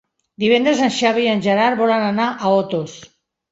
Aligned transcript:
Dijous 0.43 0.81
en 0.85 0.93
Xavi 0.95 1.27
i 1.27 1.29
en 1.35 1.45
Gerard 1.49 1.79
volen 1.83 2.09
anar 2.09 2.29
a 2.35 2.57
Otos. 2.65 2.99